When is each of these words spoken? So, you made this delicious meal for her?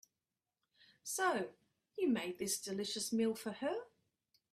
So, 1.03 1.49
you 1.95 2.09
made 2.09 2.39
this 2.39 2.59
delicious 2.59 3.13
meal 3.13 3.35
for 3.35 3.51
her? 3.51 3.75